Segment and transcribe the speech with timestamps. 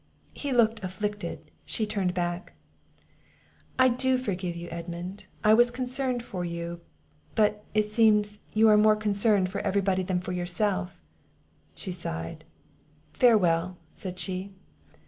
[0.33, 2.53] He looked afflicted; she turned back.
[3.77, 6.81] "I do forgive you, Edmund; I was concerned for you;
[7.35, 11.03] but, it seems, you are more concerned for every body than for yourself."
[11.75, 12.45] She sighed;
[13.13, 14.51] "Farewell!" said she.